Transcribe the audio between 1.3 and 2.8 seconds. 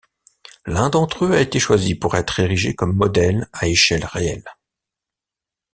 a été choisi pour être érigé